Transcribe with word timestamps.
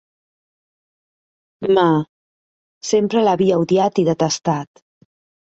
Ma, 1.79 1.83
sempre 2.93 3.23
l"havia 3.23 3.61
odiat 3.67 4.03
i 4.05 4.09
detestat. 4.11 4.85